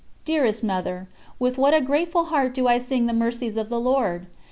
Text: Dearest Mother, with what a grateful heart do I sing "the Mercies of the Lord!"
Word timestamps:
Dearest 0.25 0.63
Mother, 0.63 1.07
with 1.37 1.59
what 1.59 1.75
a 1.75 1.79
grateful 1.79 2.23
heart 2.23 2.55
do 2.55 2.67
I 2.67 2.79
sing 2.79 3.05
"the 3.05 3.13
Mercies 3.13 3.55
of 3.55 3.69
the 3.69 3.79
Lord!" 3.79 4.25